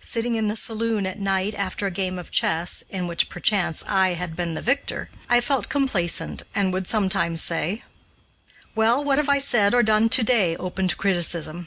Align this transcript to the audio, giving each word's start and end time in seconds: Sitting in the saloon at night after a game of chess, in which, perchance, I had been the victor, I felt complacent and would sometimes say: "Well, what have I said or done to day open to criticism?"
Sitting 0.00 0.36
in 0.36 0.46
the 0.46 0.54
saloon 0.54 1.06
at 1.08 1.18
night 1.18 1.56
after 1.56 1.88
a 1.88 1.90
game 1.90 2.16
of 2.16 2.30
chess, 2.30 2.84
in 2.88 3.08
which, 3.08 3.28
perchance, 3.28 3.82
I 3.88 4.10
had 4.10 4.36
been 4.36 4.54
the 4.54 4.62
victor, 4.62 5.10
I 5.28 5.40
felt 5.40 5.68
complacent 5.68 6.44
and 6.54 6.72
would 6.72 6.86
sometimes 6.86 7.42
say: 7.42 7.82
"Well, 8.76 9.02
what 9.02 9.18
have 9.18 9.28
I 9.28 9.38
said 9.38 9.74
or 9.74 9.82
done 9.82 10.08
to 10.10 10.22
day 10.22 10.54
open 10.56 10.86
to 10.86 10.94
criticism?" 10.94 11.66